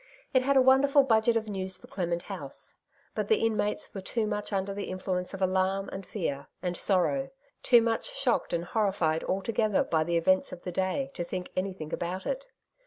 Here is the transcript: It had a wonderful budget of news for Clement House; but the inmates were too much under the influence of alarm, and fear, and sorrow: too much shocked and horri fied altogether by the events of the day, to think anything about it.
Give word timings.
It 0.33 0.41
had 0.41 0.57
a 0.57 0.63
wonderful 0.63 1.03
budget 1.03 1.37
of 1.37 1.47
news 1.47 1.77
for 1.77 1.85
Clement 1.85 2.23
House; 2.23 2.73
but 3.13 3.27
the 3.27 3.45
inmates 3.45 3.93
were 3.93 4.01
too 4.01 4.25
much 4.25 4.51
under 4.51 4.73
the 4.73 4.85
influence 4.85 5.31
of 5.35 5.43
alarm, 5.43 5.89
and 5.93 6.03
fear, 6.07 6.47
and 6.59 6.75
sorrow: 6.75 7.29
too 7.61 7.83
much 7.83 8.09
shocked 8.09 8.51
and 8.51 8.63
horri 8.65 8.95
fied 8.95 9.23
altogether 9.23 9.83
by 9.83 10.03
the 10.03 10.17
events 10.17 10.51
of 10.51 10.63
the 10.63 10.71
day, 10.71 11.11
to 11.13 11.23
think 11.23 11.51
anything 11.55 11.93
about 11.93 12.25
it. 12.25 12.47